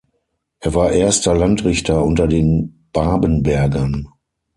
[0.61, 4.07] Er war erster Landrichter unter den Babenbergern.